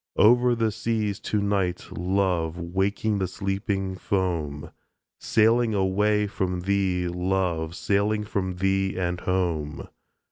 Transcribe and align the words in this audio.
Over 0.17 0.55
the 0.55 0.71
seas 0.71 1.19
to 1.19 1.39
night, 1.41 1.89
love, 1.95 2.57
Waking 2.57 3.19
the 3.19 3.27
sleeping 3.27 3.95
foam 3.95 4.71
Sailing 5.19 5.75
away 5.75 6.25
from 6.25 6.61
thee, 6.61 7.07
love, 7.07 7.75
Sailing 7.75 8.23
from 8.23 8.55
thee 8.55 8.97
and 8.97 9.19
home. 9.19 9.89